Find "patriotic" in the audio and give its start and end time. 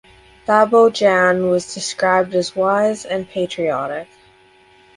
3.29-4.07